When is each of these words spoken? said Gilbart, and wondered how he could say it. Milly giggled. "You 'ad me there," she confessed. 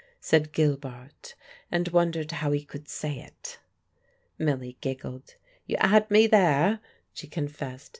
said 0.19 0.51
Gilbart, 0.51 1.35
and 1.71 1.89
wondered 1.89 2.31
how 2.31 2.51
he 2.51 2.63
could 2.65 2.87
say 2.89 3.19
it. 3.19 3.59
Milly 4.39 4.75
giggled. 4.81 5.35
"You 5.67 5.77
'ad 5.79 6.09
me 6.09 6.25
there," 6.25 6.79
she 7.13 7.27
confessed. 7.27 7.89